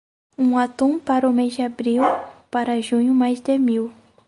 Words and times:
Um 0.41 0.57
atum 0.57 0.97
para 1.07 1.29
o 1.29 1.31
mês 1.37 1.53
de 1.53 1.61
abril, 1.61 2.01
para 2.49 2.81
junho 2.81 3.13
mais 3.13 3.39
de 3.39 3.59
mil. 3.59 3.93